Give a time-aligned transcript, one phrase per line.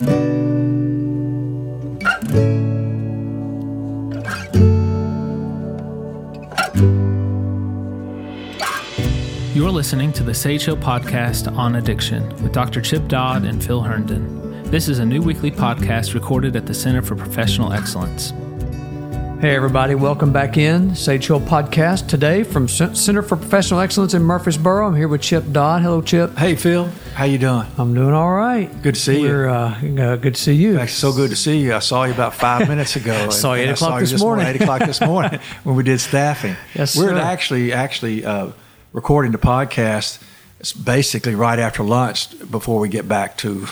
[0.00, 0.08] You're
[9.70, 12.80] listening to the Sage Hill Podcast on Addiction with Dr.
[12.80, 14.62] Chip Dodd and Phil Herndon.
[14.70, 18.32] This is a new weekly podcast recorded at the Center for Professional Excellence.
[19.40, 20.94] Hey, everybody, welcome back in.
[20.94, 24.86] Sage Hill Podcast today from Center for Professional Excellence in Murfreesboro.
[24.86, 25.80] I'm here with Chip Dodd.
[25.80, 26.36] Hello, Chip.
[26.36, 27.66] Hey Phil, how you doing?
[27.78, 28.66] I'm doing all right.
[28.82, 29.28] Good to see you.
[29.28, 30.78] We're, uh, uh, good to see you.
[30.78, 31.74] It's so good to see you.
[31.74, 33.30] I saw you about five minutes ago.
[33.30, 34.46] Saw you eight I o'clock you this morning.
[34.46, 36.56] Eight o'clock this morning when we did staffing.
[36.74, 37.16] Yes, We're sir.
[37.18, 38.50] actually actually uh,
[38.92, 40.22] recording the podcast.
[40.58, 43.66] It's basically right after lunch before we get back to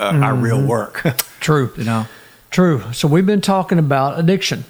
[0.00, 0.42] uh, our Mm-hmm.
[0.42, 1.02] real work.
[1.40, 1.72] True.
[1.76, 2.06] you know,
[2.50, 2.92] True.
[2.92, 4.64] So we've been talking about addiction.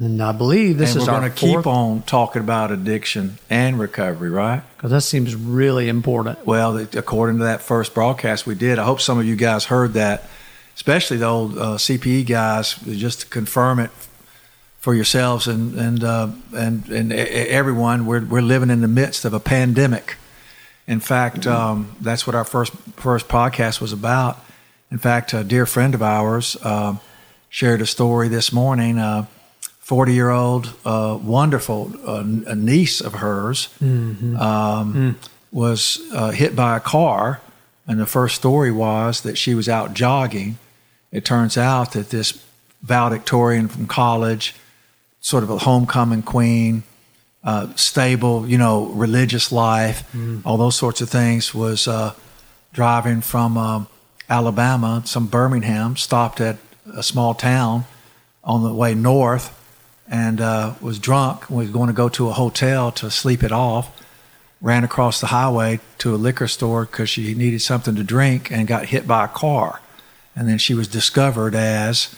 [0.00, 3.78] And I believe this and is we're going to keep on talking about addiction and
[3.78, 4.62] recovery, right?
[4.74, 6.46] because that seems really important.
[6.46, 9.92] Well, according to that first broadcast we did, I hope some of you guys heard
[9.92, 10.24] that,
[10.74, 13.90] especially the old uh, CPE guys, just to confirm it
[14.78, 18.06] for yourselves and and uh, and and everyone.
[18.06, 20.16] We're we're living in the midst of a pandemic.
[20.86, 24.42] In fact, um, that's what our first first podcast was about.
[24.90, 27.00] In fact, a dear friend of ours um
[27.50, 28.98] shared a story this morning.
[28.98, 29.26] Uh,
[29.90, 35.18] 40 year old, uh, wonderful uh, a niece of hers um,
[35.50, 37.40] was uh, hit by a car.
[37.88, 40.58] And the first story was that she was out jogging.
[41.10, 42.40] It turns out that this
[42.82, 44.54] valedictorian from college,
[45.20, 46.84] sort of a homecoming queen,
[47.42, 50.04] uh, stable, you know, religious life,
[50.44, 52.14] all those sorts of things, was uh,
[52.72, 53.88] driving from um,
[54.28, 56.58] Alabama, some Birmingham, stopped at
[56.94, 57.86] a small town
[58.44, 59.56] on the way north,
[60.10, 61.48] and uh, was drunk.
[61.48, 63.96] Was going to go to a hotel to sleep it off.
[64.60, 68.66] Ran across the highway to a liquor store because she needed something to drink, and
[68.66, 69.80] got hit by a car.
[70.36, 72.14] And then she was discovered as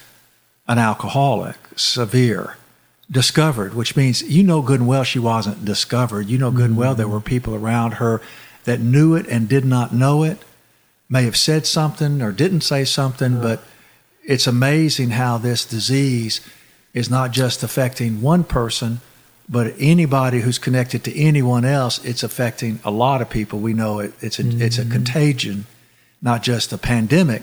[0.67, 2.57] an alcoholic, severe.
[3.11, 6.29] Discovered, which means you know good and well she wasn't discovered.
[6.29, 8.23] You know good and well there were people around her
[8.65, 10.39] that knew it and did not know it,
[11.09, 13.63] may have said something or didn't say something, but
[14.25, 16.41] it's amazing how this disease
[16.95, 19.01] is not just affecting one person,
[19.49, 22.05] but anybody who's connected to anyone else.
[22.05, 23.59] It's affecting a lot of people.
[23.59, 25.67] We know it, it's a it's a contagion,
[26.21, 27.43] not just a pandemic,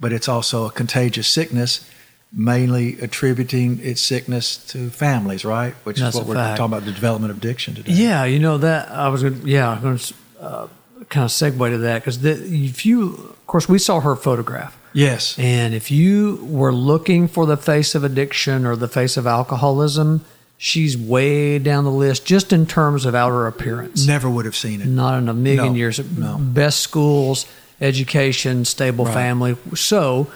[0.00, 1.88] but it's also a contagious sickness.
[2.34, 5.74] Mainly attributing its sickness to families, right?
[5.84, 6.56] Which That's is what we're fact.
[6.56, 7.92] talking about the development of addiction today.
[7.92, 10.66] Yeah, you know that I was Yeah, going to uh,
[11.12, 14.76] kind of segue to that because if you, of course, we saw her photograph.
[14.94, 15.38] Yes.
[15.38, 20.24] And if you were looking for the face of addiction or the face of alcoholism,
[20.58, 24.06] she's way down the list just in terms of outer appearance.
[24.06, 24.86] Never would have seen it.
[24.88, 25.98] Not in a million No, years.
[26.16, 26.36] no.
[26.38, 27.46] Best schools,
[27.80, 29.14] education, stable Right.
[29.14, 29.56] family.
[29.74, 30.26] So,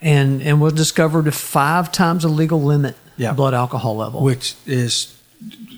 [0.00, 3.32] and and was discovered five times the legal limit Yeah.
[3.32, 4.22] blood alcohol level.
[4.22, 5.12] which is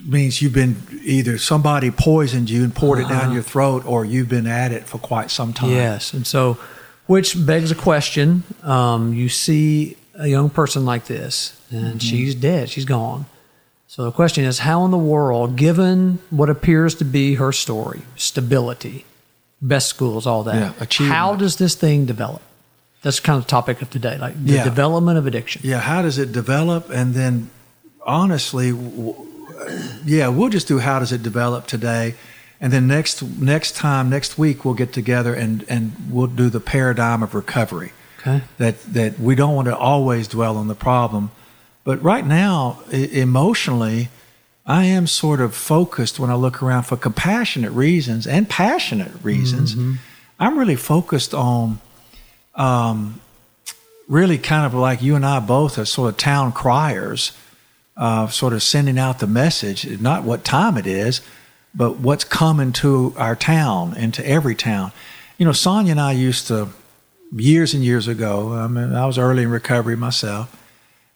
[0.05, 4.29] means you've been either somebody poisoned you and poured it down your throat, or you've
[4.29, 5.71] been at it for quite some time.
[5.71, 6.57] Yes, and so,
[7.07, 12.69] which begs a question: um, You see a young person like this, and she's dead;
[12.69, 13.25] she's gone.
[13.87, 18.01] So the question is, how in the world, given what appears to be her story,
[18.17, 19.05] stability,
[19.61, 22.41] best schools, all that, Yeah, how does this thing develop?
[23.03, 24.63] That's kind of the topic of today, like the Yeah.
[24.65, 25.61] development of addiction.
[25.63, 25.79] Yeah.
[25.79, 26.89] How does it develop?
[26.89, 27.49] And then,
[28.05, 29.15] honestly, w-
[30.05, 32.15] yeah, we'll just do how does it develop today,
[32.61, 36.59] and then next next time next week we'll get together and and we'll do the
[36.59, 37.91] paradigm of recovery.
[38.19, 38.41] Okay.
[38.57, 41.29] that that we don't want to always dwell on the problem.
[41.83, 44.09] But right now, e- emotionally,
[44.65, 49.75] I am sort of focused when I look around for compassionate reasons and passionate reasons.
[50.39, 51.79] I'm really focused on,
[52.55, 53.21] um,
[54.07, 57.31] really kind of like you and I both are sort of town criers,
[57.97, 61.21] uh, sort of sending out the message, not what time it is,
[61.73, 64.91] but what's coming to our town and to every town.
[65.37, 66.69] You know, Sonia and I used to
[67.33, 68.53] years and years ago.
[68.53, 70.55] I mean, I was early in recovery myself,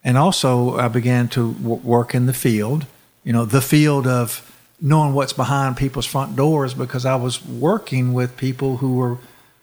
[0.04, 2.86] and also I began to w- work in the field.
[3.24, 4.45] You know, the field of
[4.81, 9.18] knowing what's behind people's front doors because I was working with people who were,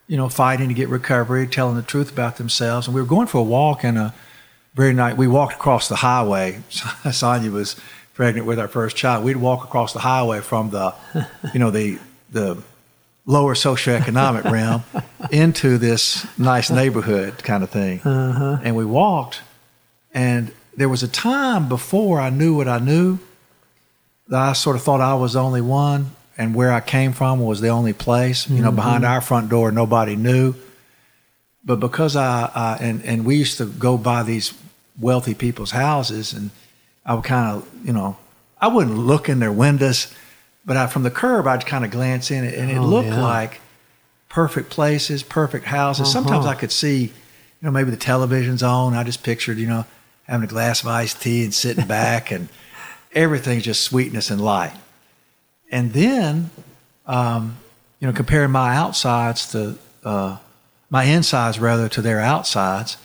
[0.07, 2.87] you know, fighting to get recovery, telling the truth about themselves.
[2.87, 4.15] And we were going for a walk in a
[4.77, 5.17] very night.
[5.17, 6.61] We walked across the highway.
[7.11, 7.77] Sonia was
[8.13, 9.25] pregnant with our first child.
[9.25, 10.95] We'd walk across the highway from the,
[11.53, 11.99] you know, the
[12.31, 12.63] the
[13.25, 14.85] lower socioeconomic realm
[15.33, 18.01] into this nice neighborhood kind of thing.
[18.01, 18.59] Uh-huh.
[18.63, 19.41] And we walked,
[20.13, 23.19] and there was a time before I knew what I knew
[24.29, 27.41] that I sort of thought I was the only one, and where I came from
[27.41, 28.51] was the only place.
[28.51, 29.13] You know, behind mm-hmm.
[29.15, 30.55] our front door, nobody knew.
[31.65, 34.53] but because I, I and and we used to go by these
[35.01, 36.51] wealthy people's houses, and
[37.05, 38.17] I would kind of you know
[38.61, 40.13] I wouldn't look in their windows,
[40.65, 43.09] but I, from the curb I'd kind of glance in, it, and it Oh, looked
[43.09, 43.23] yeah.
[43.23, 43.61] like
[44.29, 46.11] perfect places, perfect houses.
[46.11, 46.55] Sometimes Uh-huh.
[46.57, 47.11] I could see, you
[47.63, 48.95] know, maybe the television's on.
[48.95, 49.85] I just pictured, you know,
[50.25, 52.49] having a glass of iced tea and sitting back, and
[53.13, 54.75] everything's just sweetness and light.
[55.71, 56.51] And then,
[57.07, 57.57] um,
[58.01, 60.37] you know, comparing my outsides to uh,
[60.91, 62.97] my insides rather to their outsides.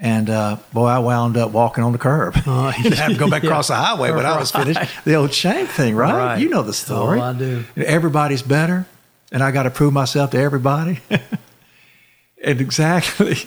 [0.00, 2.34] And uh, boy, I wound up walking on the curb.
[2.46, 3.50] Oh, and have to go back yeah.
[3.50, 4.80] across the highway when I was finished.
[5.04, 6.14] The old shame thing, right?
[6.14, 6.40] Right.
[6.40, 7.20] You know the story.
[7.20, 7.64] Oh, I do.
[7.76, 8.86] Everybody's better,
[9.32, 11.00] and I got to prove myself to everybody.
[11.10, 13.38] and exactly.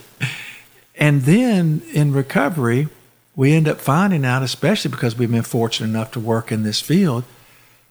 [0.96, 2.90] And then in recovery,
[3.34, 6.82] we end up finding out, especially because we've been fortunate enough to work in this
[6.82, 7.24] field,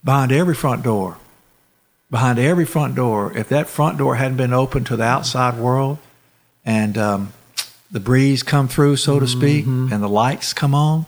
[0.04, 1.16] behind every front door,
[2.10, 5.96] behind every front door, if that front door hadn't been open to the outside world
[6.64, 7.32] and um,
[7.90, 11.06] the breeze come through, so to speak, and the lights come on,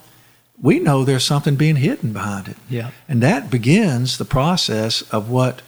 [0.60, 2.56] we know there's something being hidden behind it.
[2.70, 2.90] Yeah.
[3.08, 5.60] And that begins the process of what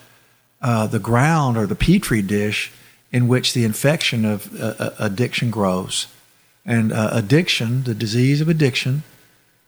[0.62, 2.72] uh, the ground or the petri dish
[3.12, 6.06] in which the infection of uh, uh, addiction grows.
[6.64, 9.02] And uh, addiction, the disease of addiction,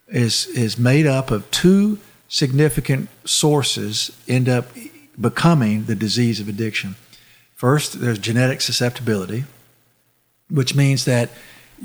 [0.08, 4.66] is is made up of two significant sources end up
[5.20, 6.96] becoming the disease of addiction.
[7.54, 9.44] First, there's genetic susceptibility,
[10.50, 11.30] which means that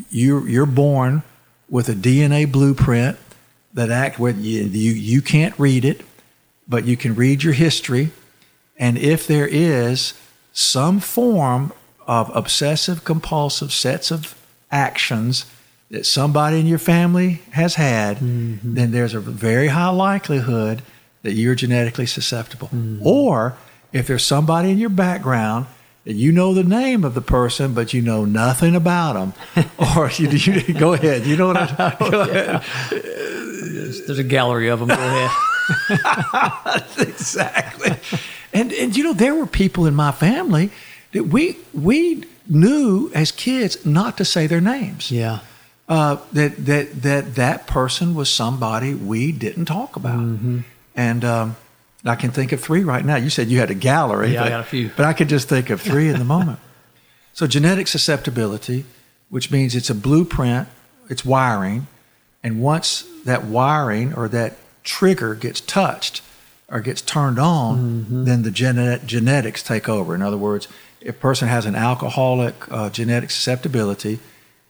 [0.10, 1.24] you you're born
[1.70, 3.18] with a DNA blueprint
[3.74, 6.02] that act where you, you you can't read it,
[6.68, 8.12] but you can read your history,
[8.78, 10.14] and if there is
[10.54, 11.72] some form
[12.08, 14.36] of obsessive compulsive sets of
[14.72, 15.46] actions
[15.90, 18.74] that somebody in your family has had, mm-hmm.
[18.74, 20.82] then there's a very high likelihood
[21.22, 22.68] that you're genetically susceptible.
[22.70, 23.06] Mm-hmm.
[23.06, 23.56] Or
[23.92, 25.68] if there's somebody in your background
[26.04, 29.66] you know the name of the person, but you know nothing about them,
[29.98, 32.64] or you, you go ahead, you know what I'm, go ahead.
[32.90, 34.90] There's a gallery of them.
[34.90, 35.32] Go ahead.
[36.98, 37.92] exactly.
[38.54, 40.72] And and you know there were people in my family
[41.12, 45.12] that we we knew as kids not to say their names.
[45.12, 45.40] Yeah.
[45.88, 50.20] Uh, that that that that person was somebody we didn't talk about.
[50.20, 50.60] Mm-hmm.
[50.96, 51.56] And um,
[52.04, 53.16] I can think of three right now.
[53.16, 54.34] You said you had a gallery.
[54.34, 54.92] Yeah, I but, got a few.
[54.96, 56.60] But I could just think of three in the moment.
[57.34, 58.84] So genetic susceptibility,
[59.30, 60.68] which means it's a blueprint,
[61.10, 61.88] it's wiring,
[62.44, 66.22] and once that wiring or that trigger gets touched
[66.68, 68.26] or gets turned on, Mm-hmm.
[68.26, 70.14] then the genet- genetics take over.
[70.14, 70.68] In other words,
[71.00, 74.20] if a person has an alcoholic uh, genetic susceptibility,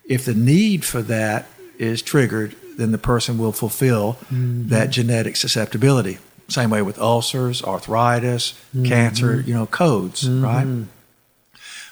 [0.05, 1.47] if the need for that
[1.79, 6.19] is triggered, then the person will fulfill that genetic susceptibility.
[6.51, 8.85] Same way with ulcers, arthritis, mm-hmm.
[8.85, 10.43] cancer, you know, codes, mm-hmm.
[10.43, 10.87] right?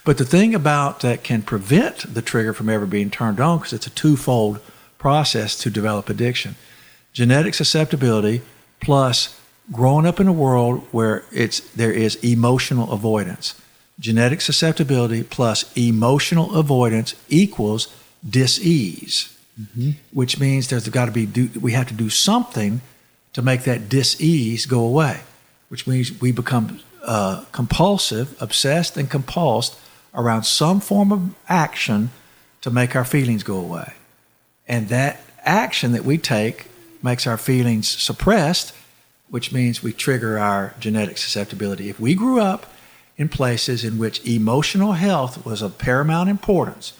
[0.03, 3.73] But the thing about that can prevent the trigger from ever being turned on, because
[3.73, 4.59] it's a twofold
[4.97, 6.55] process to develop addiction
[7.13, 8.41] genetic susceptibility
[8.81, 9.39] plus
[9.71, 13.59] growing up in a world where it's there is emotional avoidance.
[13.99, 17.87] Genetic susceptibility plus emotional avoidance equals
[18.27, 19.91] dis-ease, mm-hmm.
[20.11, 22.81] which means there's got to be do, we have to do something
[23.33, 25.21] to make that dis-ease go away,
[25.69, 29.77] which means we become uh, compulsive, obsessed, and compulsed
[30.13, 32.09] around some form of action
[32.61, 33.93] to make our feelings go away.
[34.67, 36.67] And that action that we take
[37.01, 38.73] makes our feelings suppressed,
[39.29, 41.89] which means we trigger our genetic susceptibility.
[41.89, 42.65] If we grew up
[43.17, 46.93] in places in which emotional health was of paramount importance,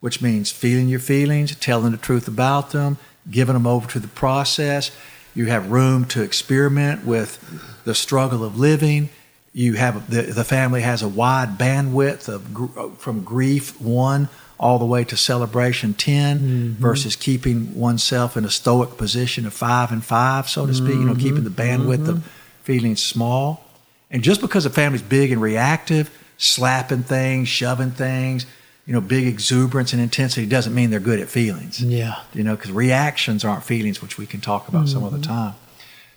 [0.00, 2.98] which means feeling your feelings, telling the truth about them,
[3.30, 4.90] giving them over to the process,
[5.36, 7.38] you have room to experiment with
[7.84, 9.10] the struggle of living.
[9.52, 14.28] You have the, the family has a wide bandwidth of gr- from grief one
[14.58, 16.82] all the way to celebration 10 mm-hmm.
[16.82, 21.04] versus keeping oneself in a stoic position of five and five, so to speak, you
[21.04, 21.82] know, keeping the mm-hmm.
[21.82, 22.28] bandwidth of mm-hmm.
[22.62, 23.62] feeling small.
[24.10, 28.46] And just because a family's big and reactive, slapping things, shoving things,
[28.86, 32.20] you know, big exuberance and intensity doesn't mean they're good at feelings Yeah.
[32.32, 35.54] you know, because reactions aren't feelings, which we can talk about some other time.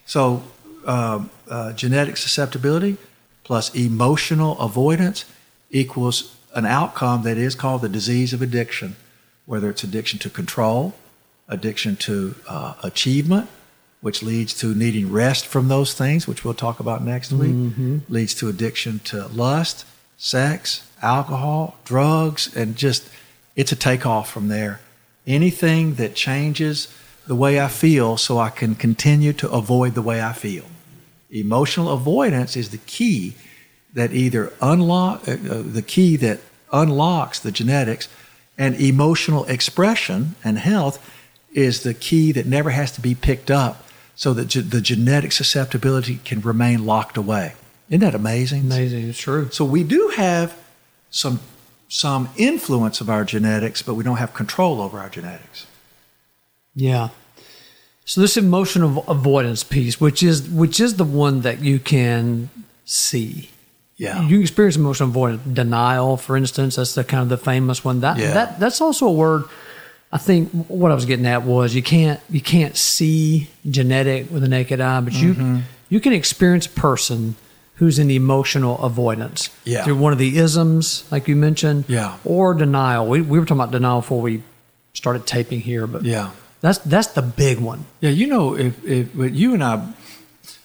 [0.05, 0.43] So,
[0.85, 2.97] uh, uh, genetic susceptibility
[3.43, 5.25] plus emotional avoidance
[5.71, 8.95] equals an outcome that is called the disease of addiction,
[9.45, 10.93] whether it's addiction to control,
[11.47, 13.47] addiction to uh, achievement,
[14.01, 17.55] which leads to needing rest from those things, which we'll talk about next week,
[18.07, 19.85] leads to addiction to lust,
[20.17, 23.09] sex, alcohol, drugs, and just
[23.55, 24.79] it's a takeoff from there.
[25.27, 26.87] Anything that changes
[27.27, 30.65] the way I feel so I can continue to avoid the way I feel.
[31.29, 33.35] Emotional avoidance is the key
[33.93, 36.39] that either unlock uh, uh, the key that
[36.71, 38.07] unlocks the genetics,
[38.57, 40.97] and emotional expression and health
[41.53, 43.83] is the key that never has to be picked up
[44.15, 47.53] so that ge- the genetic susceptibility can remain locked away.
[47.89, 48.61] Isn't that amazing?
[48.61, 49.09] Amazing.
[49.09, 49.49] It's true.
[49.51, 50.55] So we do have
[51.09, 51.39] some
[51.87, 55.65] some influence of our genetics, but we don't have control over our genetics.
[56.75, 57.09] Yeah.
[58.05, 62.49] So this emotional avoidance piece, which is which is the one that you can
[62.85, 63.49] see.
[63.97, 64.21] Yeah.
[64.25, 66.77] You experience emotional avoidance, denial, for instance.
[66.77, 67.99] That's the kind of the famous one.
[68.01, 68.33] That Yeah.
[68.33, 69.43] that that's also a word.
[70.11, 74.41] I think what I was getting at was you can't you can't see genetic with
[74.41, 75.57] the naked eye, but you Mm-hmm.
[75.89, 77.35] you can experience a person
[77.79, 79.83] who's in emotional avoidance Yeah.
[79.83, 82.17] through one of the isms, like you mentioned, Yeah.
[82.25, 83.07] or denial.
[83.07, 84.41] We we were talking about denial before we
[84.93, 86.29] started taping here, but Yeah.
[86.61, 87.79] that's that's the big one.
[88.01, 89.79] Yeah, you know, if, if but you and I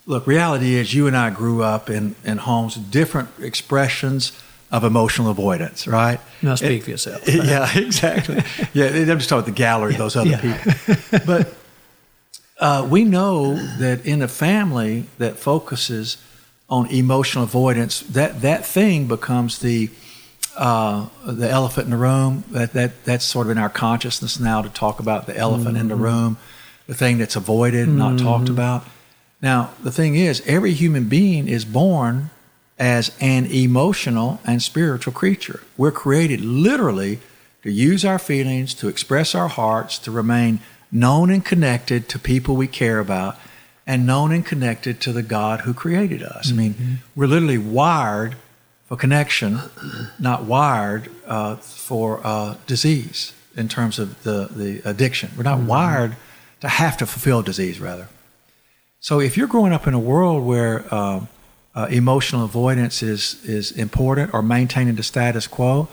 [0.07, 4.33] look, reality is you and I grew up in, in homes different expressions
[4.71, 6.19] of emotional avoidance, right?
[6.43, 7.23] Now speak for yourself.
[7.29, 8.43] yeah, exactly.
[8.73, 10.41] Yeah, I'm just talking about the gallery, those other Yeah.
[10.41, 11.21] people.
[11.27, 11.55] But
[12.59, 16.17] uh, we know that in a family that focuses
[16.69, 19.91] on emotional avoidance, that that thing becomes the
[20.57, 22.45] uh, the elephant in the room.
[22.51, 25.89] That that that's sort of in our consciousness now to talk about the elephant in
[25.89, 26.37] the room,
[26.87, 28.87] the thing that's avoided, and not talked about.
[29.43, 32.31] Now the thing is, every human being is born
[32.79, 35.61] as an emotional and spiritual creature.
[35.77, 37.21] We're created literally
[37.63, 42.57] to use our feelings, to express our hearts, to remain known and connected to people
[42.57, 43.37] we care about,
[43.87, 46.51] and known and connected to the God who created us.
[46.51, 48.37] I mean, we're literally wired
[48.87, 49.59] for connection,
[50.19, 55.31] not wired uh, for uh, disease in terms of the, the addiction.
[55.37, 56.17] We're not wired
[56.61, 58.09] to have to fulfill disease, rather.
[59.01, 61.29] So if you're growing up in a world where um,
[61.75, 65.89] uh, emotional avoidance is is important or maintaining the status quo,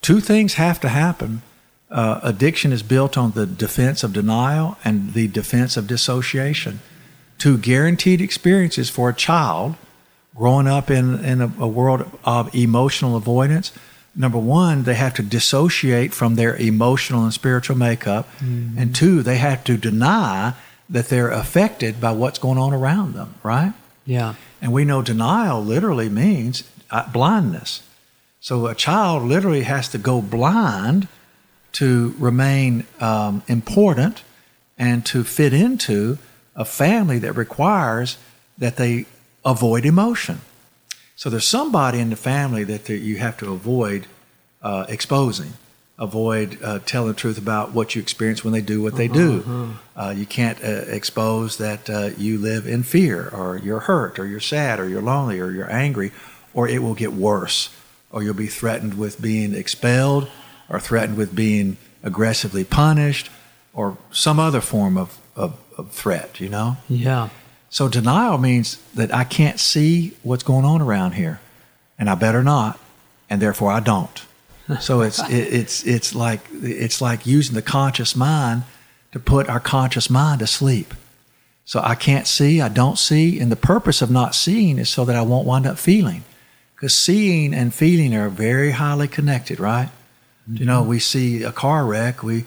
[0.00, 1.42] two things have to happen.
[1.90, 6.80] Uh, addiction is built on the defense of denial and the defense of dissociation.
[7.42, 9.74] Two guaranteed experiences for a child
[10.36, 13.72] growing up in, in a, a world of emotional avoidance.
[14.14, 18.28] Number one, they have to dissociate from their emotional and spiritual makeup.
[18.78, 20.54] And two, they have to deny
[20.88, 23.72] that they're affected by what's going on around them, right?
[24.06, 24.36] Yeah.
[24.60, 27.82] And we know denial literally means uh, blindness.
[28.38, 31.08] So a child literally has to go blind
[31.72, 34.22] to remain um, important
[34.78, 36.18] and to fit into
[36.54, 38.18] a family that requires
[38.58, 39.06] that they
[39.44, 40.40] avoid emotion.
[41.16, 44.06] So there's somebody in the family that you have to avoid
[44.62, 45.52] uh, exposing,
[45.98, 49.74] avoid uh, telling the truth about what you experience when they do what they do.
[49.96, 54.26] Uh, you can't uh, expose that uh, you live in fear, or you're hurt, or
[54.26, 56.12] you're sad, or you're lonely, or you're angry,
[56.54, 57.70] or it will get worse,
[58.10, 60.28] or you'll be threatened with being expelled,
[60.68, 63.30] or threatened with being aggressively punished,
[63.74, 65.56] or some other form of, of
[65.88, 66.40] threat.
[66.40, 66.76] You know.
[66.88, 67.28] Yeah.
[67.70, 71.40] So denial means that I can't see what's going on around here,
[71.98, 72.78] and I better not,
[73.30, 74.24] and therefore I don't.
[74.80, 78.64] So it's it, it's it's like it's like using the conscious mind
[79.12, 80.94] to put our conscious mind to sleep.
[81.64, 85.04] So I can't see, I don't see, and the purpose of not seeing is so
[85.04, 86.24] that I won't wind up feeling,
[86.74, 89.90] because seeing and feeling are very highly connected, right?
[90.50, 90.90] You know, mm-hmm.
[90.90, 92.44] we see a car wreck, we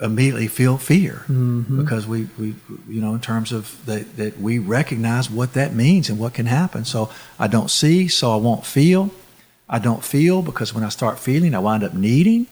[0.00, 1.80] immediately feel fear mm-hmm.
[1.80, 2.54] because we, we,
[2.88, 6.46] you know, in terms of that, that we recognize what that means and what can
[6.46, 6.84] happen.
[6.84, 9.10] So I don't see, so I won't feel.
[9.68, 12.46] I don't feel because when I start feeling, I wind up needing.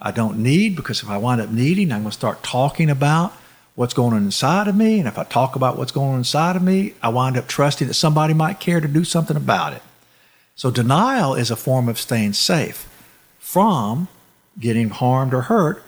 [0.00, 3.32] I don't need because if I wind up needing, I'm going to start talking about
[3.74, 4.98] what's going on inside of me.
[4.98, 7.88] And if I talk about what's going on inside of me, I wind up trusting
[7.88, 9.82] that somebody might care to do something about it.
[10.54, 12.88] So denial is a form of staying safe
[13.38, 14.08] from
[14.58, 15.84] getting harmed or hurt.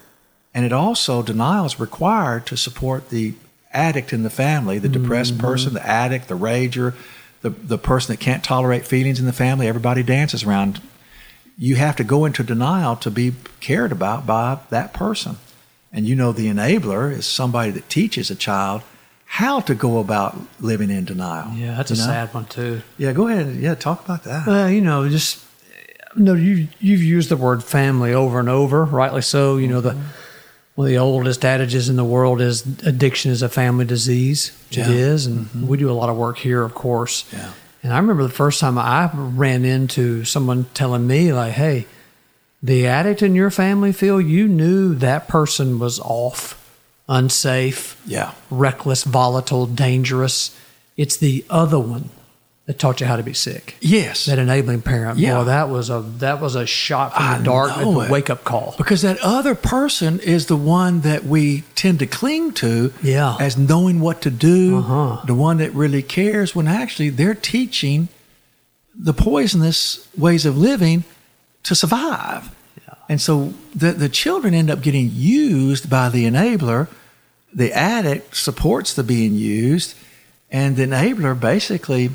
[0.54, 3.34] And it also, denial is required to support the
[3.72, 5.46] addict in the family, the depressed mm-hmm.
[5.46, 6.94] person, the addict, the rager,
[7.42, 9.68] the, the person that can't tolerate feelings in the family.
[9.68, 10.80] Everybody dances around.
[11.56, 15.36] You have to go into denial to be cared about by that person.
[15.92, 18.82] And you know, the enabler is somebody that teaches a child
[19.30, 21.52] how to go about living in denial.
[21.52, 21.74] Yeah.
[21.74, 22.04] That's a know?
[22.04, 22.82] sad one too.
[22.96, 23.56] Yeah, go ahead.
[23.56, 24.46] Yeah, talk about that.
[24.46, 25.44] Well, you know, just
[26.16, 26.32] no.
[26.34, 29.58] You you've used the word family over and over, rightly so.
[29.58, 30.08] You know the mm-hmm.
[30.78, 34.78] One of the oldest adages in the world is addiction is a family disease, which
[34.78, 34.94] it Yeah.
[34.94, 35.66] is, and mm-hmm.
[35.66, 37.24] we do a lot of work here, of course.
[37.32, 37.50] Yeah.
[37.82, 41.86] And I remember the first time I ran into someone telling me, like, "Hey,
[42.62, 46.54] the addict in your family, Phil, you knew that person was off,
[47.08, 48.30] unsafe, Yeah.
[48.48, 50.52] reckless, volatile, dangerous.
[50.96, 52.10] It's the other one
[52.68, 53.76] that taught you how to be sick.
[53.80, 54.26] Yes.
[54.26, 55.18] That enabling parent.
[55.18, 55.38] Yeah.
[55.38, 58.44] Boy, that was a that was a shot from I the dark, a wake up
[58.44, 58.74] call.
[58.76, 63.36] because that other person is the one that we tend to cling to Yeah.
[63.40, 65.22] as knowing what to do, Uh-huh.
[65.24, 68.08] the one that really cares, when actually they're teaching
[68.94, 71.04] the poisonous ways of living
[71.62, 72.50] to survive.
[73.08, 76.88] And so the, the children end up getting used by the enabler.
[77.54, 79.94] The addict supports the being used,
[80.50, 82.10] and the enabler basically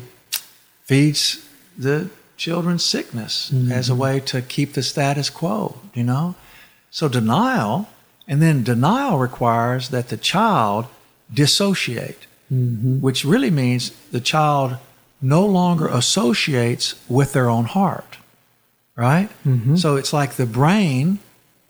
[0.84, 3.72] feeds the children's sickness mm-hmm.
[3.72, 6.34] as a way to keep the status quo, you know?
[6.90, 7.88] So denial,
[8.28, 10.86] and then denial requires that the child
[11.32, 13.00] dissociate, mm-hmm.
[13.00, 14.76] which really means the child
[15.20, 18.18] no longer associates with their own heart,
[18.94, 19.30] right?
[19.44, 19.76] Mm-hmm.
[19.76, 21.18] So it's like the brain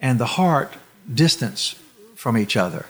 [0.01, 0.75] and the heart
[1.13, 1.77] distance
[2.17, 2.87] from each other.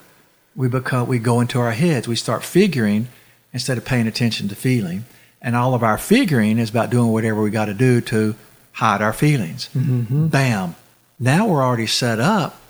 [0.56, 2.08] We become we go into our heads.
[2.08, 3.08] We start figuring
[3.52, 5.04] instead of paying attention to feeling,
[5.44, 8.34] and all of our figuring is about doing whatever we got to do to
[8.72, 9.68] hide our feelings.
[9.76, 10.28] Mm-hmm.
[10.28, 10.74] Bam!
[11.20, 12.60] Now we're already set up.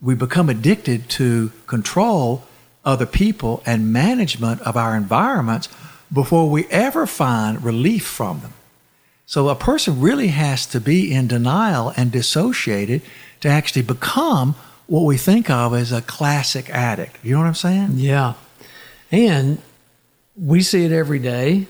[0.00, 2.44] We become addicted to control
[2.84, 5.68] other people and management of our environments
[6.12, 8.54] before we ever find relief from them.
[9.26, 13.02] So a person really has to be in denial and dissociated
[13.40, 14.54] to actually become
[14.86, 17.16] what we think of as a classic addict.
[17.22, 17.90] You know what I'm saying?
[17.94, 18.34] Yeah.
[19.10, 19.60] And
[20.36, 21.66] we see it every day.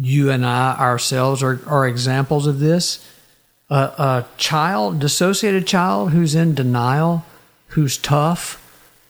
[0.00, 3.08] You and I ourselves are, are examples of this.
[3.70, 7.24] A, a child, dissociated child who's in denial,
[7.68, 8.60] who's tough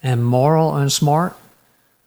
[0.02, 1.36] and moral and smart,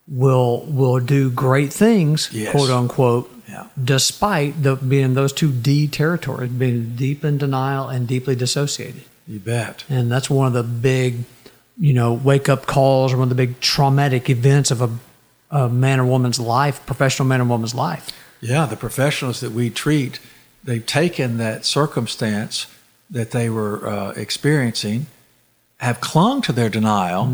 [0.08, 2.52] will will do great things, Yes.
[2.52, 3.66] quote unquote, Yeah.
[3.84, 9.02] despite the, being those two D territories, being deep in denial and deeply dissociated.
[9.28, 9.84] You bet.
[9.90, 11.26] And that's one of the big,
[11.78, 14.90] you know, wake up calls or one of the big traumatic events of a,
[15.52, 18.08] a man or woman's life, professional man or woman's life.
[18.42, 20.20] Yeah, the professionals that we treat,
[20.64, 22.68] they've taken that circumstance
[23.10, 25.08] that they were uh, experiencing,
[25.78, 27.26] have clung to their denial,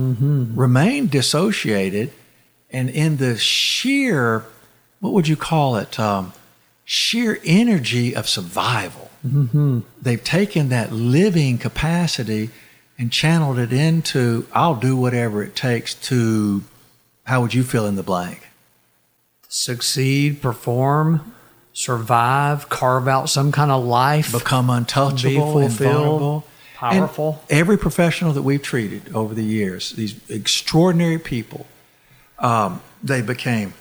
[0.55, 2.11] remained dissociated,
[2.69, 4.45] and in the sheer,
[4.99, 5.99] what would you call it?
[5.99, 6.33] Um,
[6.85, 9.09] sheer energy of survival.
[10.01, 12.49] They've taken that living capacity
[12.97, 16.63] and channeled it into, I'll do whatever it takes to,
[17.23, 18.47] how would you fill in the blank?
[19.55, 21.31] Succeed, perform,
[21.73, 24.31] survive, carve out some kind of life.
[24.31, 25.37] become untouchable, Be
[25.67, 26.43] fulfilled, vulnerable.
[26.73, 27.39] powerful.
[27.51, 31.67] And every professional that we've treated over the years, these extraordinary people,
[32.39, 33.75] um, they became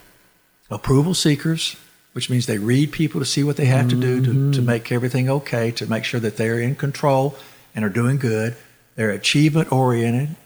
[0.70, 1.74] approval seekers,
[2.12, 4.92] which means they read people to see what they have to do to, to make
[4.92, 7.34] everything okay, to make sure that they're in control
[7.74, 8.56] and are doing good.
[8.96, 10.36] They're achievement oriented.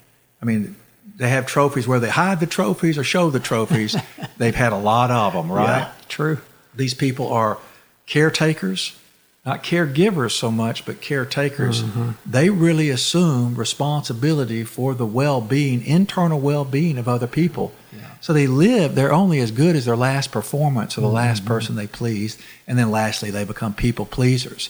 [0.40, 0.76] I mean,
[1.16, 3.96] they have trophies where they hide the trophies or show the trophies.
[4.36, 5.78] They've had a lot of them, right?
[5.78, 6.38] Yeah, true.
[6.74, 7.58] these people are
[8.06, 8.96] caretakers,
[9.44, 11.82] not caregivers so much, but caretakers.
[12.26, 17.72] They really assume responsibility for the well being, internal well being of other people.
[18.20, 21.76] So they live, they're only as good as their last performance or the last person
[21.76, 22.40] they pleased.
[22.66, 24.68] And then lastly, they become people pleasers.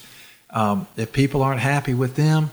[0.51, 2.51] Um, if people aren't happy with them,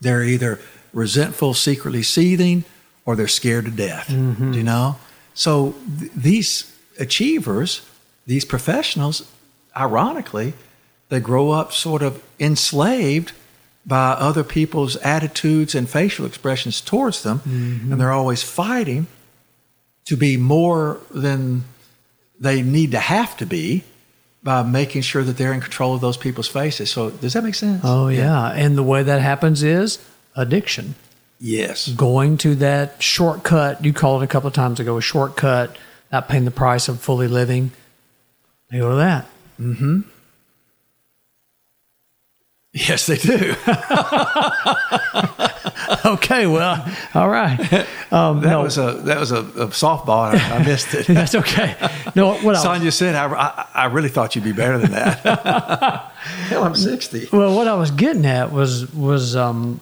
[0.00, 0.60] they're either
[0.92, 2.64] resentful, secretly seething,
[3.04, 4.08] or they're scared to death.
[4.08, 4.52] Do mm-hmm.
[4.52, 4.96] you know?
[5.34, 7.82] So th- these achievers,
[8.26, 9.30] these professionals,
[9.76, 10.54] ironically,
[11.08, 13.32] they grow up sort of enslaved
[13.86, 17.92] by other people's attitudes and facial expressions towards them, mm-hmm.
[17.92, 19.06] and they're always fighting
[20.04, 21.64] to be more than
[22.38, 23.84] they need to have to be
[24.42, 26.90] by making sure that they're in control of those people's faces.
[26.90, 27.82] So does that make sense?
[27.84, 28.50] Oh, yeah.
[28.52, 29.98] And the way that happens is
[30.34, 30.94] addiction.
[31.40, 31.88] Yes.
[31.88, 35.74] Going to that shortcut, you called it a couple of times ago, a shortcut,
[36.12, 37.72] not paying the price of fully living.
[38.70, 39.26] They go to that.
[39.58, 40.00] Mm hmm.
[42.72, 43.54] Yes, they do.
[46.04, 47.58] Okay, well, all right.
[48.12, 50.34] Um, That no, was a that was a, a softball.
[50.34, 51.06] I, I missed it.
[51.14, 51.76] that's okay.
[52.16, 54.90] No, what I was, Sonia said, I, I, I really thought you'd be better than
[54.90, 55.20] that.
[56.48, 57.28] Hell, I'm 60.
[57.32, 59.80] well, what I was getting at was was um,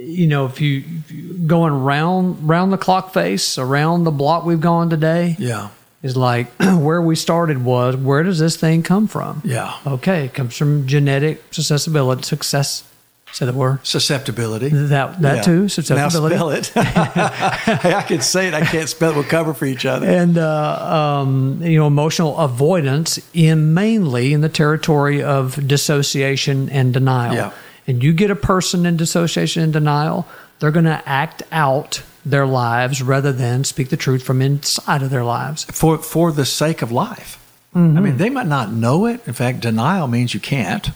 [0.00, 4.44] you know, if you, if you going round round the clock face around the block
[4.44, 5.70] we've gone today Yeah.
[6.02, 9.42] is like where we started was where does this thing come from?
[9.44, 9.74] Yeah.
[9.86, 12.84] Okay, it comes from genetic susceptibility, success.
[13.30, 13.80] Say the word.
[13.86, 14.68] Susceptibility.
[14.70, 15.42] That that Yeah.
[15.42, 16.36] too, susceptibility.
[16.36, 17.78] Now spell it.
[17.82, 18.54] hey, I can say it.
[18.54, 19.14] I can't spell it.
[19.16, 20.06] We'll cover for each other.
[20.06, 26.94] and uh, um, you know emotional avoidance in mainly in the territory of dissociation and
[26.94, 27.34] denial.
[27.34, 27.52] Yeah.
[27.88, 30.28] And you get a person in dissociation and denial,
[30.60, 35.10] they're going to act out their lives rather than speak the truth from inside of
[35.10, 35.64] their lives.
[35.64, 37.44] For for the sake of life.
[37.74, 38.16] I mean, mm-hmm.
[38.16, 39.26] they might not know it.
[39.26, 40.90] In fact, denial means you can't.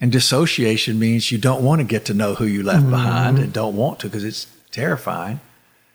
[0.00, 2.90] And dissociation means you don't want to get to know who you left mm-hmm.
[2.90, 5.40] behind and don't want to because it's terrifying.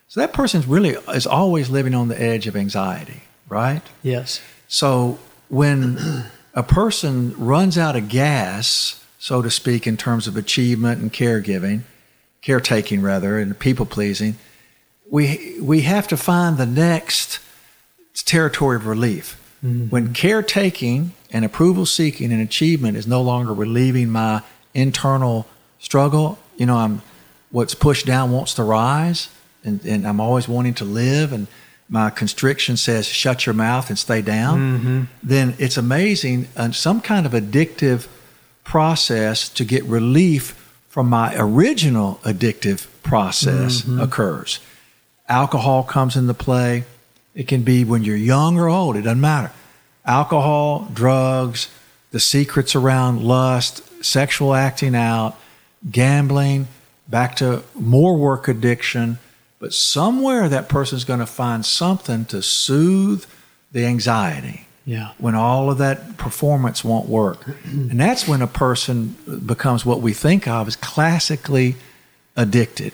[0.07, 3.81] So that person's really is always living on the edge of anxiety, right?
[4.01, 4.41] Yes.
[4.67, 5.19] So
[5.49, 11.13] when a person runs out of gas, so to speak, in terms of achievement and
[11.13, 11.83] caregiving,
[12.41, 14.35] caretaking rather, and people pleasing,
[15.09, 17.39] we we have to find the next
[18.25, 19.41] territory of relief.
[19.89, 24.41] When caretaking and approval seeking and achievement is no longer relieving my
[24.73, 25.47] internal
[25.79, 27.01] struggle, you know, I'm
[27.49, 29.29] what's pushed down wants to rise,
[29.63, 31.47] and, and I'm always wanting to live, and
[31.87, 35.07] my constriction says shut your mouth and stay down.
[35.23, 38.07] Then it's amazing, uh, some kind of addictive
[38.63, 43.99] process to get relief from my original addictive process mm-hmm.
[43.99, 44.59] occurs.
[45.27, 46.83] Alcohol comes into play.
[47.33, 49.51] It can be when you're young or old, it doesn't matter.
[50.05, 51.69] Alcohol, drugs,
[52.11, 55.35] the secrets around lust, sexual acting out,
[55.89, 56.67] gambling,
[57.07, 59.17] back to more work addiction.
[59.59, 63.25] But somewhere that person's going to find something to soothe
[63.71, 65.11] the anxiety Yeah.
[65.17, 67.45] when all of that performance won't work.
[67.65, 69.15] and that's when a person
[69.45, 71.75] becomes what we think of as classically
[72.35, 72.91] addicted.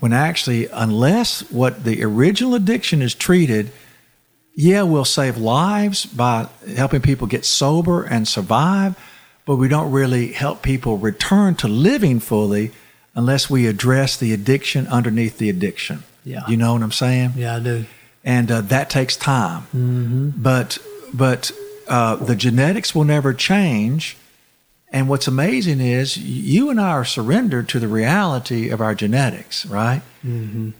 [0.00, 3.72] When actually, unless what the original addiction is treated,
[4.54, 6.46] yeah, we'll save lives by
[6.76, 8.94] helping people get sober and survive,
[9.46, 12.70] but we don't really help people return to living fully
[13.14, 16.02] unless we address the addiction underneath the addiction.
[16.24, 16.46] Yeah.
[16.46, 17.32] You know what I'm saying?
[17.36, 17.86] Yeah, I do.
[18.22, 20.34] and uh, that takes time.
[20.36, 20.78] But
[21.12, 21.52] but
[21.88, 24.16] uh, the genetics will never change.
[24.92, 29.64] And what's amazing is you and I are surrendered to the reality of our genetics,
[29.66, 30.02] right?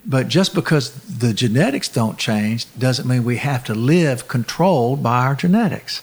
[0.04, 5.26] But just because the genetics don't change doesn't mean we have to live controlled by
[5.26, 6.02] our genetics.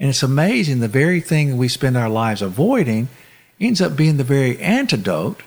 [0.00, 3.08] And it's amazing the very thing we spend our lives avoiding
[3.60, 5.42] ends up being the very antidote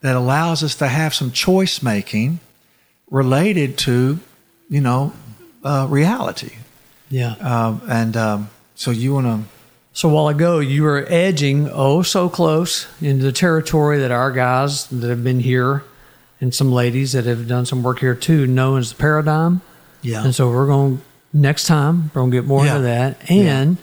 [0.00, 2.40] that allows us to have some choice making
[3.10, 4.18] related to,
[4.68, 5.12] you know,
[5.64, 6.52] uh, reality.
[7.10, 7.32] Yeah.
[7.40, 9.48] Um, and um, so you want to,
[9.92, 14.30] So a while ago, you were edging oh so close into the territory that our
[14.30, 15.84] guys that have been here
[16.40, 19.60] and some ladies that have done some work here too know as the paradigm.
[20.02, 21.00] yeah, And so we're going
[21.32, 22.76] next time we're going to get more Yeah.
[22.76, 23.30] into that.
[23.30, 23.76] And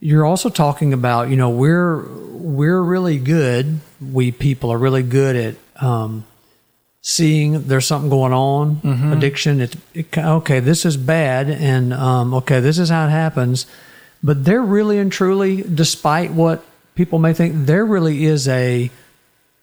[0.00, 2.02] you're also talking about you know we're
[2.32, 3.80] we're really good.
[4.00, 5.54] We people are really good at
[5.84, 6.24] um,
[7.02, 9.12] seeing there's something going on, Mm-hmm.
[9.12, 9.60] addiction.
[9.60, 10.60] It's it, okay.
[10.60, 13.66] This is bad, and um, okay, this is how it happens.
[14.22, 16.62] But there really and truly, despite what
[16.94, 18.90] people may think, there really is a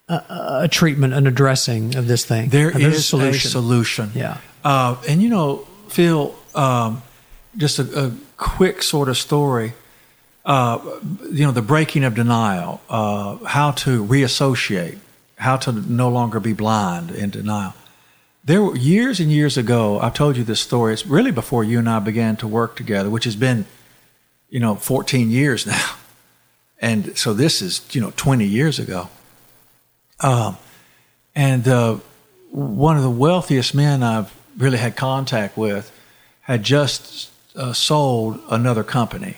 [0.09, 0.21] a,
[0.63, 2.49] a treatment, an addressing of this thing.
[2.49, 4.11] there There's is a solution.
[4.15, 4.37] Yeah.
[4.63, 7.01] Uh, and you know, Phil, um,
[7.57, 9.73] just a, a quick sort of story.
[10.45, 10.79] Uh,
[11.29, 14.97] you know, the breaking of denial, uh, how to reassociate,
[15.37, 17.73] how to no longer be blind in denial.
[18.43, 20.93] There were years and years ago, I've told you this story.
[20.93, 23.65] It's really before you and I began to work together, which has been,
[24.49, 25.95] you know, 14 years now.
[26.79, 29.09] And so this is, you know, 20 years ago.
[30.19, 30.57] Um,
[31.35, 31.97] and uh,
[32.51, 35.91] one of the wealthiest men I've really had contact with
[36.41, 39.37] had just uh, sold another company.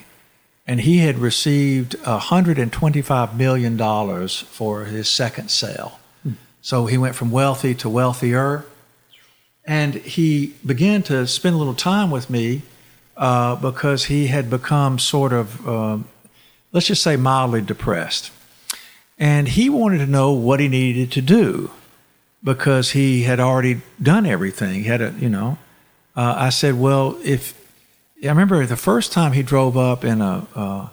[0.69, 5.99] And he had received $125 million for his second sale.
[6.62, 8.65] So he went from wealthy to wealthier.
[9.65, 12.62] And he began to spend a little time with me
[13.17, 16.08] uh, because he had become sort of, um,
[16.71, 18.29] let's just say, mildly depressed.
[19.17, 21.71] And he wanted to know what he needed to do
[22.43, 24.84] because he had already done everything.
[24.84, 25.58] He had a, you know,
[26.15, 27.58] uh, I said, well, if
[28.23, 30.88] I remember the first time he drove up in a, uh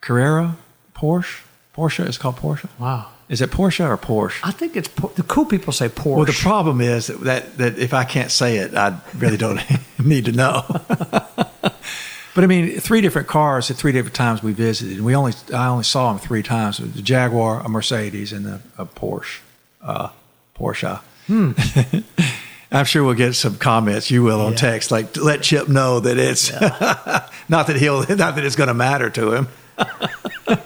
[0.00, 0.56] Carrera
[0.94, 1.42] Porsche,
[1.74, 2.68] Porsche is called Porsche.
[2.78, 3.08] Wow.
[3.28, 4.40] Is it Porsche or Porsche?
[4.42, 6.16] I think it's the cool people say Porsche.
[6.16, 9.60] Well, the problem is that, that, that if I can't say it, I really don't
[10.04, 10.64] need to know.
[10.98, 15.00] but I mean, three different cars at three different times we visited.
[15.00, 18.84] We only I only saw them three times: the Jaguar, a Mercedes, and a, a
[18.84, 19.40] Porsche.
[19.80, 20.10] Uh,
[20.54, 21.00] Porsche.
[22.72, 24.10] I'm sure we'll get some comments.
[24.10, 24.58] You will on Yeah.
[24.58, 26.50] text, like let Chip know that it's
[27.48, 29.48] not that he'll not that it's going to matter to him.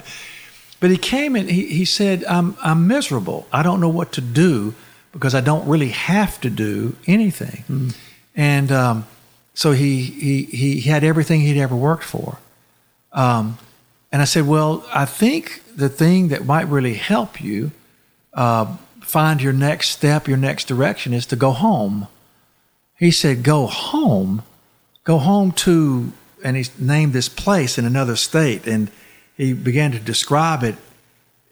[0.78, 3.46] But he came and he, he said, I'm, I'm miserable.
[3.50, 4.74] I don't know what to do
[5.10, 7.94] because I don't really have to do anything.
[8.34, 9.06] And um,
[9.54, 12.38] so he, he, he had everything he'd ever worked for.
[13.12, 13.56] Um,
[14.12, 17.70] and I said, Well, I think the thing that might really help you
[18.34, 18.76] uh,
[19.16, 22.06] find your next step, your next direction is to go home.
[22.98, 24.42] He said, Go home?
[25.04, 26.12] Go home to
[26.44, 28.90] and he named this place in another state, and
[29.34, 30.74] he began to describe it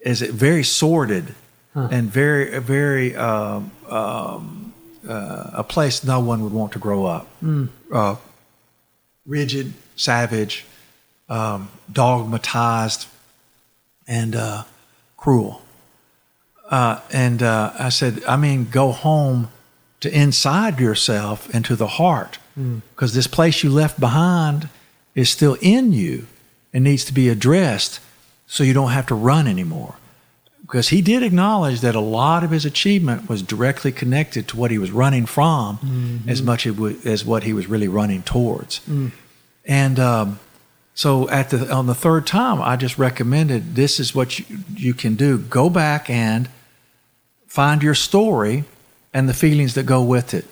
[0.05, 1.33] as it very sordid
[1.73, 4.71] and very, very um, um,
[5.09, 7.25] uh, a place no one would want to grow up.
[7.91, 8.15] Uh,
[9.25, 10.65] rigid, savage,
[11.29, 13.07] um, dogmatized,
[14.07, 14.65] and uh,
[15.17, 15.64] cruel.
[16.69, 19.49] Uh, and uh, I said, I mean, go home
[19.99, 22.39] to inside yourself and to the heart,
[22.95, 24.69] because this place you left behind
[25.13, 26.27] is still in you.
[26.73, 28.01] And needs to be addressed
[28.47, 29.95] so you don't have to run anymore.
[30.61, 34.71] Because he did acknowledge that a lot of his achievement was directly connected to what
[34.71, 35.79] he was running from
[36.27, 36.67] as much
[37.05, 38.81] as what he was really running towards.
[39.65, 40.39] And um,
[40.95, 44.93] so at the on the third time, I just recommended this is what you, you
[44.93, 45.37] can do.
[45.37, 46.49] Go back and
[47.47, 48.63] find your story
[49.13, 50.45] and the feelings that go with it.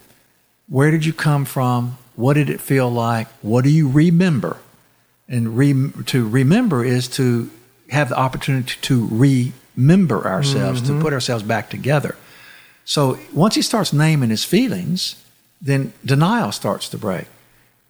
[0.67, 1.97] Where did you come from?
[2.17, 3.27] What did it feel like?
[3.41, 4.57] What do you remember?
[5.29, 5.73] And re,
[6.07, 7.49] to remember is to
[7.89, 11.01] have the opportunity to remember ourselves, to mm-hmm.
[11.01, 12.17] put ourselves back together.
[12.83, 15.15] So once he starts naming his feelings,
[15.61, 17.27] then denial starts to break.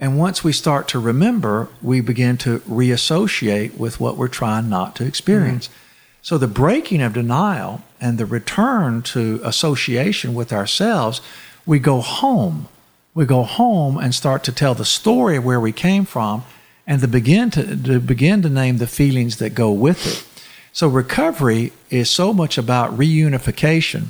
[0.03, 4.97] And once we start to remember, we begin to reassociate with what we're trying not
[4.97, 5.69] to experience.
[5.69, 5.77] Mm-hmm.
[6.21, 11.21] So the breaking of denial and the return to association with ourselves,
[11.65, 12.67] we go home.
[13.13, 16.43] We go home and start to tell the story of where we came from
[16.85, 20.43] and to begin to, to begin to name the feelings that go with it.
[20.73, 24.07] So recovery is so much about reunification.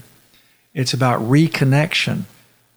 [0.73, 2.23] It's about reconnection.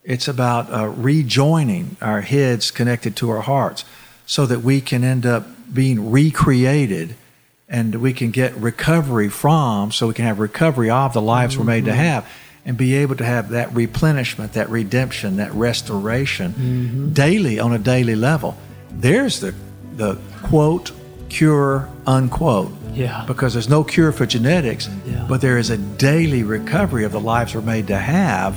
[0.07, 3.85] It's about uh, rejoining our heads connected to our hearts
[4.25, 7.17] so that we can end up being recreated
[7.69, 11.65] and we can get recovery from, so we can have recovery of the lives we're
[11.65, 12.25] made to have
[12.65, 18.15] and be able to have that replenishment, that redemption, that restoration daily on a daily
[18.15, 18.57] level.
[18.93, 19.53] There's the,
[19.97, 20.93] the quote,
[21.29, 22.71] cure, unquote.
[22.95, 23.25] Yeah.
[23.27, 25.27] Because there's no cure for genetics, Yeah.
[25.29, 28.57] but there is a daily recovery of the lives we're made to have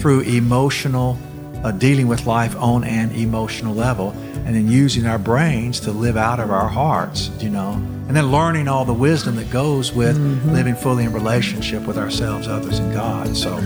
[0.00, 1.18] through emotional,
[1.62, 4.10] uh, dealing with life on an emotional level,
[4.44, 7.72] and then using our brains to live out of our hearts, you know,
[8.08, 12.48] and then learning all the wisdom that goes with living fully in relationship with ourselves,
[12.48, 13.36] others, and God.
[13.36, 13.60] So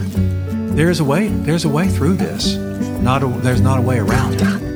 [0.74, 1.28] there's a way.
[1.28, 2.56] There's a way through this.
[3.00, 4.73] Not a, there's not a way around it.